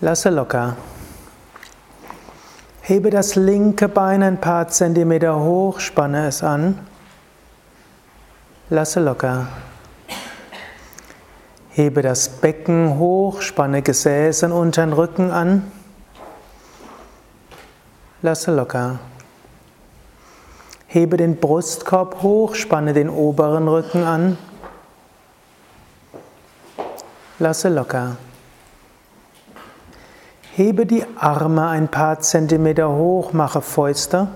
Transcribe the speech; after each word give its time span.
Lasse 0.00 0.30
locker. 0.30 0.76
Hebe 2.80 3.10
das 3.10 3.36
linke 3.36 3.86
Bein 3.86 4.24
ein 4.24 4.40
paar 4.40 4.66
Zentimeter 4.66 5.38
hoch, 5.38 5.78
spanne 5.78 6.26
es 6.26 6.42
an. 6.42 6.84
Lasse 8.70 8.98
locker. 8.98 9.46
Hebe 11.70 12.02
das 12.02 12.28
Becken 12.28 12.98
hoch, 12.98 13.40
spanne 13.40 13.82
Gesäß 13.82 14.42
und 14.42 14.50
unteren 14.50 14.92
Rücken 14.92 15.30
an. 15.30 15.70
Lasse 18.20 18.52
locker. 18.52 18.98
Hebe 20.90 21.18
den 21.18 21.36
Brustkorb 21.36 22.22
hoch, 22.22 22.54
spanne 22.54 22.94
den 22.94 23.10
oberen 23.10 23.68
Rücken 23.68 24.04
an. 24.04 24.38
Lasse 27.38 27.68
locker. 27.68 28.16
Hebe 30.54 30.86
die 30.86 31.04
Arme 31.16 31.68
ein 31.68 31.88
paar 31.88 32.20
Zentimeter 32.20 32.88
hoch, 32.88 33.34
mache 33.34 33.60
Fäuste. 33.60 34.28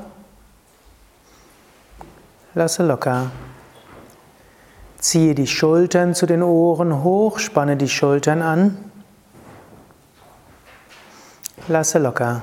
Lasse 2.54 2.82
locker. 2.82 3.30
Ziehe 4.98 5.34
die 5.34 5.46
Schultern 5.46 6.14
zu 6.14 6.26
den 6.26 6.42
Ohren 6.42 7.02
hoch, 7.02 7.38
spanne 7.38 7.78
die 7.78 7.88
Schultern 7.88 8.42
an. 8.42 8.76
Lasse 11.66 11.98
locker. 11.98 12.42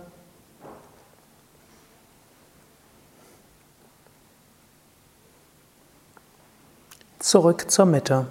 Zurück 7.31 7.71
zur 7.71 7.85
Mitte. 7.85 8.25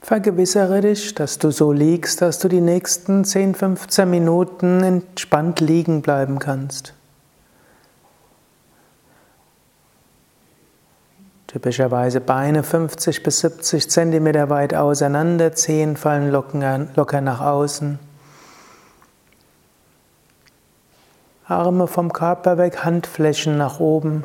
Vergewissere 0.00 0.80
dich, 0.80 1.14
dass 1.14 1.38
du 1.38 1.52
so 1.52 1.70
liegst, 1.70 2.20
dass 2.22 2.40
du 2.40 2.48
die 2.48 2.60
nächsten 2.60 3.24
10, 3.24 3.54
15 3.54 4.10
Minuten 4.10 4.82
entspannt 4.82 5.60
liegen 5.60 6.02
bleiben 6.02 6.40
kannst. 6.40 6.92
Typischerweise 11.52 12.22
Beine 12.22 12.62
50 12.62 13.22
bis 13.22 13.40
70 13.40 13.90
Zentimeter 13.90 14.48
weit 14.48 14.74
auseinander, 14.74 15.52
Zehen 15.52 15.98
fallen 15.98 16.30
locker 16.30 17.20
nach 17.20 17.40
außen. 17.42 17.98
Arme 21.46 21.88
vom 21.88 22.10
Körper 22.14 22.56
weg, 22.56 22.84
Handflächen 22.84 23.58
nach 23.58 23.80
oben. 23.80 24.24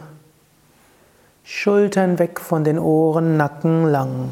Schultern 1.44 2.18
weg 2.18 2.40
von 2.40 2.64
den 2.64 2.80
Ohren, 2.80 3.36
Nacken 3.36 3.88
lang. 3.88 4.32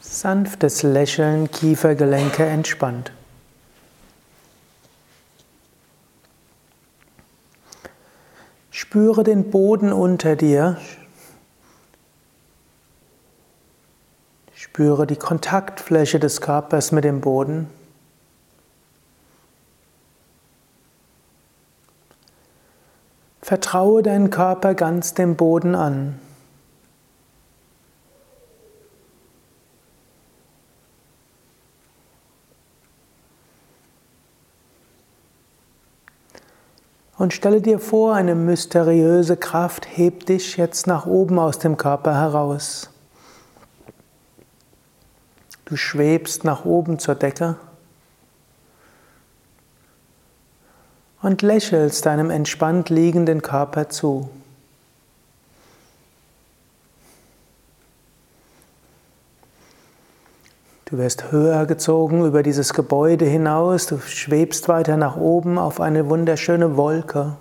Sanftes 0.00 0.82
Lächeln, 0.82 1.50
Kiefergelenke 1.50 2.46
entspannt. 2.46 3.12
Spüre 8.94 9.24
den 9.24 9.50
Boden 9.50 9.92
unter 9.92 10.36
dir. 10.36 10.76
Spüre 14.54 15.04
die 15.08 15.16
Kontaktfläche 15.16 16.20
des 16.20 16.40
Körpers 16.40 16.92
mit 16.92 17.02
dem 17.02 17.20
Boden. 17.20 17.68
Vertraue 23.42 24.04
deinen 24.04 24.30
Körper 24.30 24.74
ganz 24.74 25.12
dem 25.12 25.34
Boden 25.34 25.74
an. 25.74 26.20
Und 37.16 37.32
stelle 37.32 37.60
dir 37.60 37.78
vor, 37.78 38.14
eine 38.14 38.34
mysteriöse 38.34 39.36
Kraft 39.36 39.86
hebt 39.96 40.28
dich 40.28 40.56
jetzt 40.56 40.86
nach 40.86 41.06
oben 41.06 41.38
aus 41.38 41.58
dem 41.58 41.76
Körper 41.76 42.14
heraus. 42.14 42.90
Du 45.64 45.76
schwebst 45.76 46.44
nach 46.44 46.64
oben 46.64 46.98
zur 46.98 47.14
Decke 47.14 47.56
und 51.22 51.40
lächelst 51.40 52.04
deinem 52.04 52.30
entspannt 52.30 52.90
liegenden 52.90 53.40
Körper 53.40 53.88
zu. 53.88 54.28
Du 60.86 60.98
wirst 60.98 61.32
höher 61.32 61.64
gezogen 61.64 62.26
über 62.26 62.42
dieses 62.42 62.74
Gebäude 62.74 63.24
hinaus, 63.24 63.86
du 63.86 63.98
schwebst 64.00 64.68
weiter 64.68 64.98
nach 64.98 65.16
oben 65.16 65.58
auf 65.58 65.80
eine 65.80 66.10
wunderschöne 66.10 66.76
Wolke. 66.76 67.36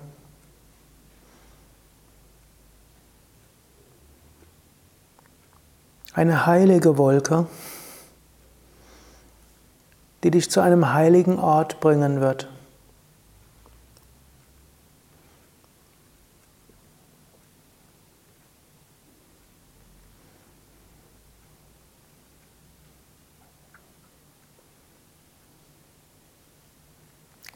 Eine 6.13 6.45
heilige 6.45 6.97
Wolke, 6.97 7.47
die 10.23 10.31
dich 10.31 10.49
zu 10.49 10.61
einem 10.61 10.93
heiligen 10.93 11.37
Ort 11.37 11.81
bringen 11.81 12.21
wird. 12.21 12.47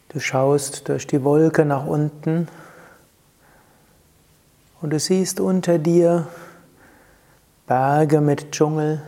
Du 0.09 0.19
schaust 0.19 0.87
durch 0.87 1.05
die 1.05 1.23
Wolke 1.23 1.65
nach 1.65 1.85
unten 1.85 2.47
und 4.81 4.91
du 4.91 4.99
siehst 4.99 5.39
unter 5.39 5.79
dir 5.79 6.27
Berge 7.65 8.21
mit 8.21 8.53
Dschungel. 8.53 9.01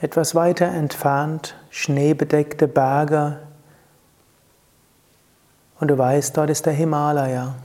Etwas 0.00 0.34
weiter 0.34 0.66
entfernt 0.66 1.56
schneebedeckte 1.70 2.68
Berge 2.68 3.40
und 5.80 5.88
du 5.88 5.98
weißt, 5.98 6.36
dort 6.36 6.50
ist 6.50 6.66
der 6.66 6.72
Himalaya. 6.72 7.56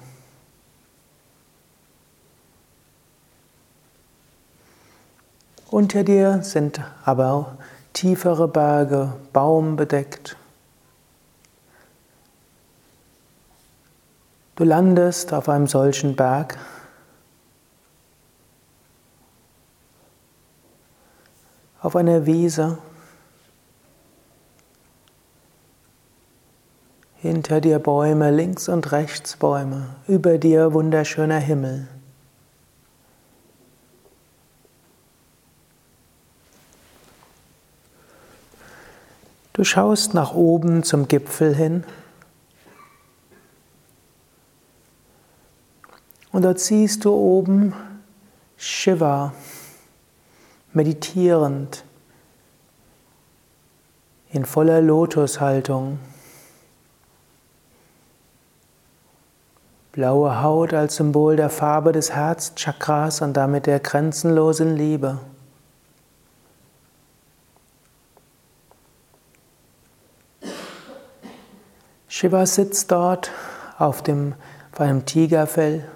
Unter 5.70 6.04
dir 6.04 6.42
sind 6.42 6.82
aber 7.04 7.58
tiefere 7.94 8.48
Berge, 8.48 9.14
baumbedeckt. 9.34 10.38
Du 14.56 14.64
landest 14.64 15.34
auf 15.34 15.50
einem 15.50 15.68
solchen 15.68 16.16
Berg. 16.16 16.58
Auf 21.82 21.96
einer 21.98 22.26
Wiese. 22.26 22.78
Hinter 27.18 27.60
dir 27.60 27.80
Bäume, 27.80 28.32
links 28.32 28.70
und 28.70 28.92
rechts 28.92 29.36
Bäume, 29.36 29.96
über 30.08 30.38
dir 30.38 30.74
wunderschöner 30.74 31.40
Himmel. 31.40 31.88
Du 39.52 39.64
schaust 39.64 40.14
nach 40.14 40.34
oben 40.34 40.84
zum 40.84 41.08
Gipfel 41.08 41.56
hin 41.56 41.84
und 46.36 46.42
dort 46.42 46.60
siehst 46.60 47.06
du 47.06 47.14
oben 47.14 47.74
Shiva 48.58 49.32
meditierend 50.74 51.86
in 54.34 54.44
voller 54.44 54.82
Lotushaltung. 54.82 55.98
Blaue 59.94 60.42
Haut 60.42 60.74
als 60.74 60.98
Symbol 60.98 61.38
der 61.38 61.50
Farbe 61.50 61.94
des 61.94 62.12
Herzchakras 62.12 63.22
und 63.22 63.32
damit 63.32 63.66
der 63.66 63.80
grenzenlosen 63.80 64.76
Liebe. 64.76 65.20
Shiva 72.10 72.46
sitzt 72.46 72.92
dort 72.92 73.32
auf, 73.78 74.02
dem, 74.02 74.36
auf 74.74 74.82
einem 74.82 75.06
Tigerfell. 75.06 75.88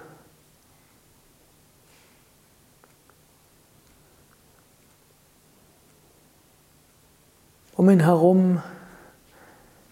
Um 7.80 7.88
ihn 7.88 8.00
herum 8.00 8.62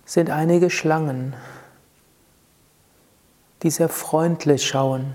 sind 0.05 0.29
einige 0.29 0.69
Schlangen, 0.69 1.35
die 3.63 3.71
sehr 3.71 3.89
freundlich 3.89 4.67
schauen. 4.67 5.15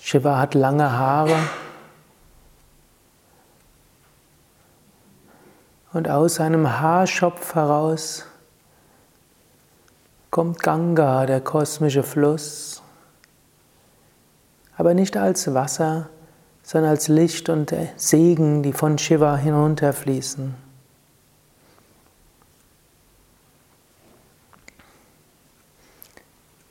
Shiva 0.00 0.38
hat 0.38 0.54
lange 0.54 0.90
Haare 0.90 1.38
und 5.92 6.08
aus 6.08 6.34
seinem 6.34 6.80
Haarschopf 6.80 7.54
heraus 7.54 8.26
kommt 10.30 10.62
Ganga, 10.62 11.26
der 11.26 11.40
kosmische 11.40 12.02
Fluss, 12.02 12.82
aber 14.76 14.94
nicht 14.94 15.16
als 15.16 15.52
Wasser, 15.52 16.08
sondern 16.62 16.90
als 16.90 17.08
Licht 17.08 17.48
und 17.48 17.74
Segen, 17.96 18.62
die 18.62 18.72
von 18.72 18.96
Shiva 18.98 19.36
hinunterfließen. 19.36 20.54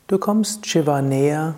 Du 0.06 0.18
kommst 0.18 0.66
Shiva 0.66 1.02
näher 1.02 1.54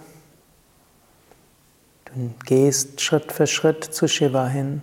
Du 2.14 2.34
gehst 2.44 3.00
Schritt 3.00 3.32
für 3.32 3.46
Schritt 3.46 3.84
zu 3.84 4.06
Shiva 4.06 4.46
hin. 4.46 4.82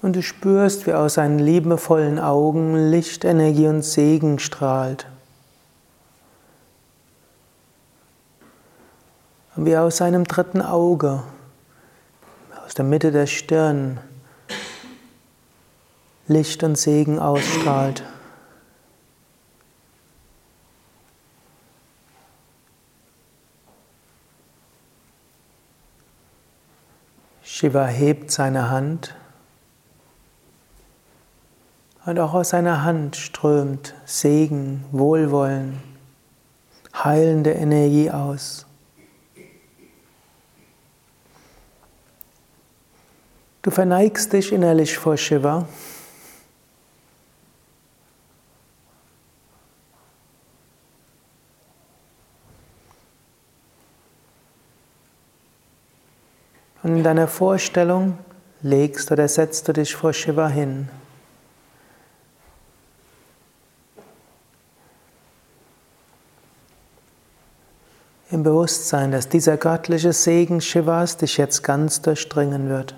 Und 0.00 0.14
du 0.14 0.22
spürst, 0.22 0.86
wie 0.86 0.94
aus 0.94 1.14
seinen 1.14 1.40
liebevollen 1.40 2.18
Augen 2.20 2.90
Licht, 2.90 3.24
Energie 3.24 3.66
und 3.66 3.82
Segen 3.82 4.38
strahlt. 4.38 5.06
Und 9.56 9.66
wie 9.66 9.76
aus 9.76 9.96
seinem 9.96 10.24
dritten 10.24 10.62
Auge, 10.62 11.24
aus 12.64 12.74
der 12.74 12.84
Mitte 12.84 13.10
der 13.10 13.26
Stirn, 13.26 13.98
Licht 16.28 16.62
und 16.62 16.76
Segen 16.76 17.18
ausstrahlt. 17.18 18.04
Shiva 27.42 27.86
hebt 27.86 28.30
seine 28.30 28.70
Hand 28.70 29.16
und 32.08 32.18
auch 32.20 32.32
aus 32.32 32.48
seiner 32.48 32.84
Hand 32.84 33.16
strömt 33.16 33.94
Segen, 34.06 34.82
Wohlwollen, 34.92 35.78
heilende 36.94 37.52
Energie 37.52 38.10
aus. 38.10 38.64
Du 43.60 43.70
verneigst 43.70 44.32
dich 44.32 44.54
innerlich 44.54 44.96
vor 44.96 45.18
Shiva. 45.18 45.68
Und 56.82 56.96
in 56.96 57.02
deiner 57.02 57.28
Vorstellung 57.28 58.16
legst 58.62 59.12
oder 59.12 59.28
setzt 59.28 59.68
du 59.68 59.74
dich 59.74 59.94
vor 59.94 60.14
Shiva 60.14 60.48
hin. 60.48 60.88
Im 68.30 68.42
Bewusstsein, 68.42 69.10
dass 69.10 69.30
dieser 69.30 69.56
göttliche 69.56 70.12
Segen 70.12 70.60
Shivas 70.60 71.16
dich 71.16 71.38
jetzt 71.38 71.62
ganz 71.62 72.02
durchdringen 72.02 72.68
wird. 72.68 72.94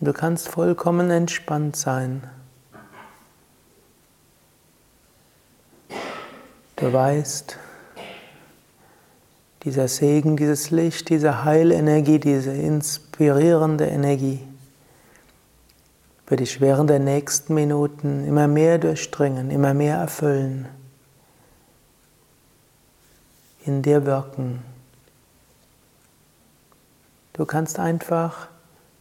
Du 0.00 0.12
kannst 0.12 0.50
vollkommen 0.50 1.10
entspannt 1.10 1.76
sein. 1.76 2.28
Du 6.84 6.92
weißt, 6.92 7.56
dieser 9.62 9.88
Segen, 9.88 10.36
dieses 10.36 10.70
Licht, 10.70 11.08
diese 11.08 11.42
Heilenergie, 11.42 12.18
diese 12.18 12.52
inspirierende 12.52 13.86
Energie 13.86 14.46
wird 16.26 16.40
dich 16.40 16.60
während 16.60 16.90
der 16.90 16.98
nächsten 16.98 17.54
Minuten 17.54 18.26
immer 18.26 18.48
mehr 18.48 18.76
durchdringen, 18.76 19.50
immer 19.50 19.72
mehr 19.72 19.96
erfüllen, 19.96 20.68
in 23.64 23.80
dir 23.80 24.04
wirken. 24.04 24.62
Du 27.32 27.46
kannst 27.46 27.78
einfach 27.78 28.48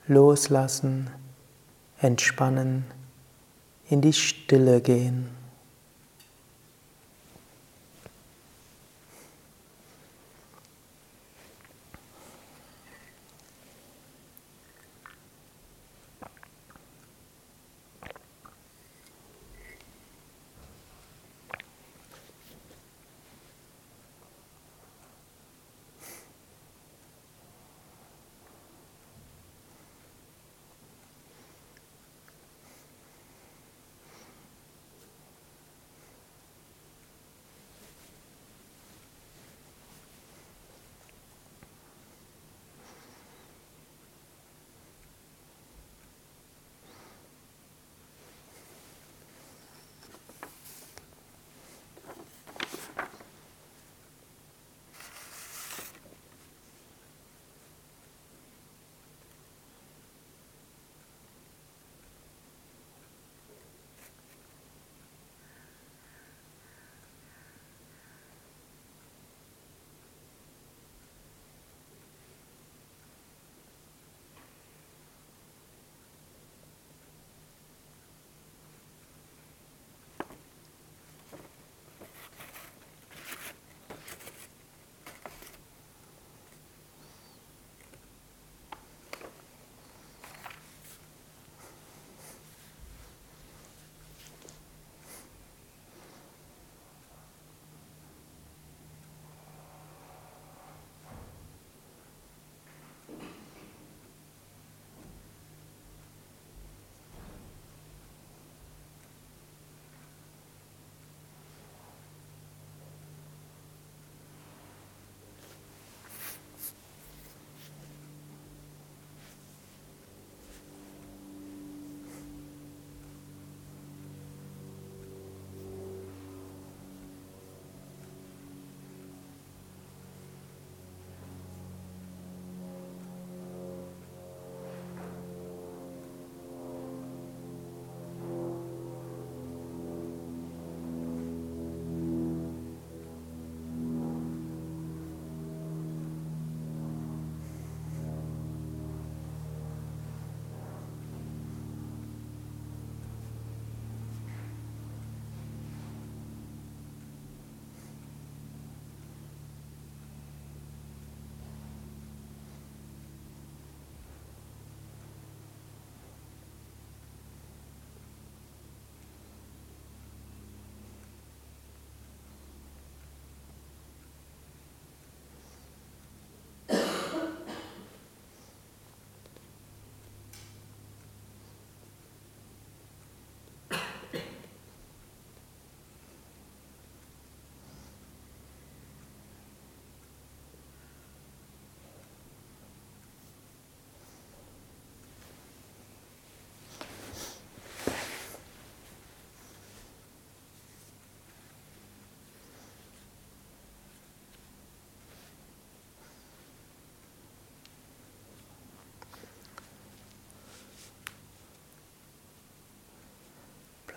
loslassen, 0.07 1.09
entspannen, 1.97 2.85
in 3.89 3.99
die 3.99 4.13
Stille 4.13 4.79
gehen. 4.79 5.42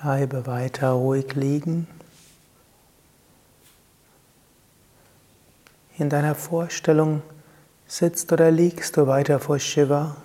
Bleibe 0.06 0.46
weiter 0.46 0.90
ruhig 0.90 1.34
liegen. 1.34 1.88
In 5.98 6.08
deiner 6.08 6.36
Vorstellung 6.36 7.22
sitzt 7.88 8.30
oder 8.30 8.52
liegst 8.52 8.96
du 8.96 9.08
weiter 9.08 9.40
vor 9.40 9.58
Shiva. 9.58 10.16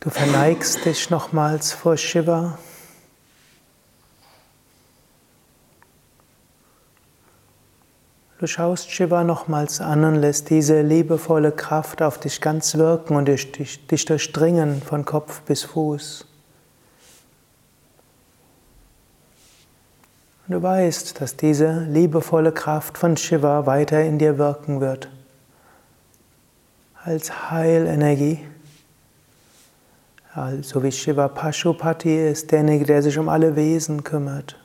Du 0.00 0.08
verneigst 0.08 0.86
dich 0.86 1.10
nochmals 1.10 1.74
vor 1.74 1.98
Shiva. 1.98 2.58
Du 8.42 8.48
schaust 8.48 8.90
Shiva 8.90 9.22
nochmals 9.22 9.80
an 9.80 10.02
und 10.02 10.16
lässt 10.16 10.50
diese 10.50 10.82
liebevolle 10.82 11.52
Kraft 11.52 12.02
auf 12.02 12.18
dich 12.18 12.40
ganz 12.40 12.74
wirken 12.74 13.14
und 13.14 13.26
dich, 13.26 13.52
dich 13.86 14.04
durchdringen 14.04 14.82
von 14.82 15.04
Kopf 15.04 15.42
bis 15.42 15.62
Fuß. 15.62 16.26
Und 20.48 20.54
du 20.54 20.60
weißt, 20.60 21.20
dass 21.20 21.36
diese 21.36 21.86
liebevolle 21.88 22.50
Kraft 22.50 22.98
von 22.98 23.16
Shiva 23.16 23.64
weiter 23.66 24.02
in 24.02 24.18
dir 24.18 24.38
wirken 24.38 24.80
wird. 24.80 25.08
Als 27.04 27.52
Heilenergie. 27.52 28.40
So 30.62 30.82
wie 30.82 30.90
Shiva 30.90 31.28
Pashupati 31.28 32.30
ist, 32.30 32.50
derjenige, 32.50 32.86
der 32.86 33.02
sich 33.04 33.16
um 33.16 33.28
alle 33.28 33.54
Wesen 33.54 34.02
kümmert. 34.02 34.61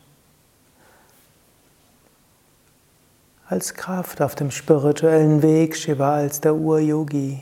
Als 3.49 3.75
Kraft 3.75 4.21
auf 4.21 4.35
dem 4.35 4.51
spirituellen 4.51 5.41
Weg, 5.41 5.77
Shiva 5.77 6.15
als 6.15 6.41
der 6.41 6.55
Ur-Yogi. 6.55 7.41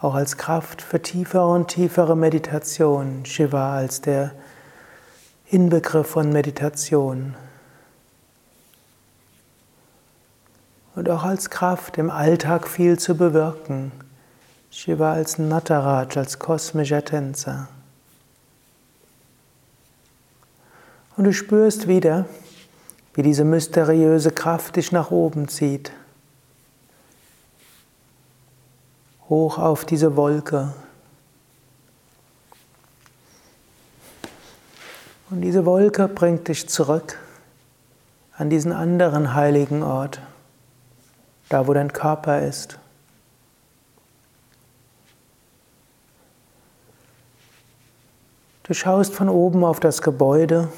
Auch 0.00 0.14
als 0.14 0.36
Kraft 0.36 0.82
für 0.82 1.00
tiefere 1.00 1.46
und 1.46 1.68
tiefere 1.68 2.14
Meditation, 2.14 3.24
Shiva 3.24 3.74
als 3.74 4.02
der 4.02 4.32
Inbegriff 5.46 6.06
von 6.06 6.30
Meditation. 6.30 7.34
Und 10.94 11.08
auch 11.08 11.24
als 11.24 11.48
Kraft 11.48 11.96
im 11.96 12.10
Alltag 12.10 12.68
viel 12.68 12.98
zu 12.98 13.16
bewirken, 13.16 13.92
Shiva 14.70 15.14
als 15.14 15.38
Nataraj, 15.38 16.18
als 16.18 16.38
kosmischer 16.38 17.04
Tänzer. 17.04 17.68
Und 21.16 21.24
du 21.24 21.32
spürst 21.32 21.88
wieder, 21.88 22.26
wie 23.18 23.22
diese 23.22 23.42
mysteriöse 23.42 24.30
Kraft 24.30 24.76
dich 24.76 24.92
nach 24.92 25.10
oben 25.10 25.48
zieht. 25.48 25.90
Hoch 29.28 29.58
auf 29.58 29.84
diese 29.84 30.14
Wolke. 30.14 30.72
Und 35.30 35.40
diese 35.40 35.66
Wolke 35.66 36.06
bringt 36.06 36.46
dich 36.46 36.68
zurück 36.68 37.18
an 38.36 38.50
diesen 38.50 38.70
anderen 38.70 39.34
heiligen 39.34 39.82
Ort, 39.82 40.20
da 41.48 41.66
wo 41.66 41.74
dein 41.74 41.92
Körper 41.92 42.42
ist. 42.42 42.78
Du 48.62 48.74
schaust 48.74 49.12
von 49.12 49.28
oben 49.28 49.64
auf 49.64 49.80
das 49.80 50.02
Gebäude 50.02 50.68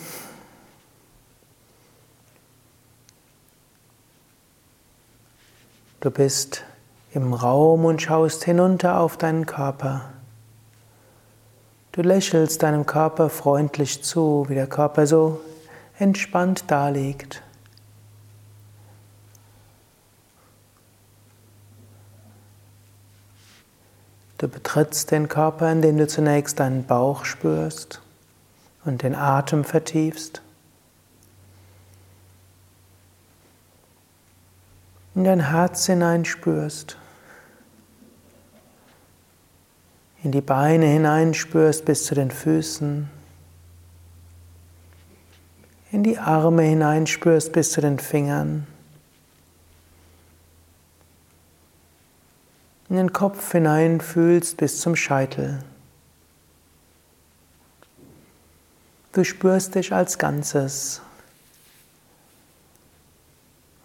Du 6.00 6.10
bist 6.10 6.64
im 7.12 7.34
Raum 7.34 7.84
und 7.84 8.00
schaust 8.00 8.44
hinunter 8.44 9.00
auf 9.00 9.18
deinen 9.18 9.44
Körper. 9.44 10.10
Du 11.92 12.00
lächelst 12.00 12.62
deinem 12.62 12.86
Körper 12.86 13.28
freundlich 13.28 14.02
zu, 14.02 14.46
wie 14.48 14.54
der 14.54 14.66
Körper 14.66 15.06
so 15.06 15.42
entspannt 15.98 16.64
daliegt. 16.68 17.42
Du 24.38 24.48
betrittst 24.48 25.10
den 25.10 25.28
Körper, 25.28 25.70
indem 25.70 25.98
du 25.98 26.06
zunächst 26.06 26.60
deinen 26.60 26.86
Bauch 26.86 27.26
spürst 27.26 28.00
und 28.86 29.02
den 29.02 29.14
Atem 29.14 29.64
vertiefst. 29.64 30.40
In 35.14 35.24
dein 35.24 35.50
Herz 35.50 35.86
hineinspürst, 35.86 36.96
in 40.22 40.32
die 40.32 40.40
Beine 40.40 40.86
hineinspürst 40.86 41.84
bis 41.84 42.04
zu 42.04 42.14
den 42.14 42.30
Füßen, 42.30 43.10
in 45.92 46.02
die 46.02 46.18
Arme 46.18 46.62
hineinspürst 46.62 47.52
bis 47.52 47.72
zu 47.72 47.80
den 47.80 47.98
Fingern, 47.98 48.66
in 52.88 52.96
den 52.96 53.12
Kopf 53.12 53.52
hineinfühlst 53.52 54.56
bis 54.56 54.80
zum 54.80 54.94
Scheitel. 54.94 55.60
Du 59.12 59.24
spürst 59.24 59.74
dich 59.74 59.92
als 59.92 60.18
Ganzes 60.18 61.02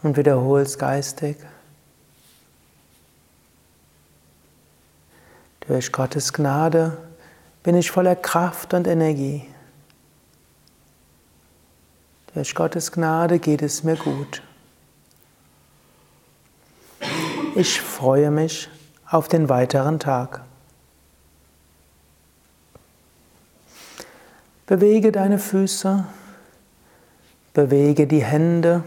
und 0.05 0.17
wiederholst 0.17 0.77
geistig. 0.77 1.35
Durch 5.61 5.91
Gottes 5.91 6.31
Gnade 6.31 6.95
bin 7.63 7.75
ich 7.75 7.89
voller 7.89 8.15
Kraft 8.15 8.75
und 8.75 8.85
Energie. 8.85 9.47
Durch 12.35 12.53
Gottes 12.53 12.91
Gnade 12.91 13.39
geht 13.39 13.63
es 13.63 13.83
mir 13.83 13.95
gut. 13.95 14.43
Ich 17.55 17.81
freue 17.81 18.29
mich 18.29 18.69
auf 19.09 19.27
den 19.27 19.49
weiteren 19.49 19.99
Tag. 19.99 20.43
Bewege 24.67 25.11
deine 25.11 25.39
Füße, 25.39 26.05
bewege 27.53 28.05
die 28.05 28.23
Hände. 28.23 28.83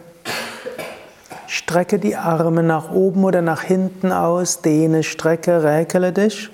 Strecke 1.48 1.98
die 1.98 2.14
Arme 2.14 2.62
nach 2.62 2.90
oben 2.90 3.24
oder 3.24 3.40
nach 3.40 3.62
hinten 3.62 4.12
aus, 4.12 4.60
dehne, 4.60 5.02
strecke, 5.02 5.62
räkele 5.64 6.12
dich. 6.12 6.50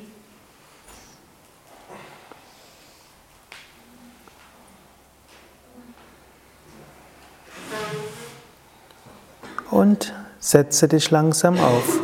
Und 9.72 10.14
setze 10.38 10.86
dich 10.86 11.10
langsam 11.10 11.58
auf. 11.58 12.03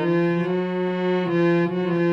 Thank 0.00 1.72
you. 1.72 2.09